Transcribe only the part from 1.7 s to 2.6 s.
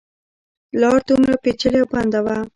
او بنده وه.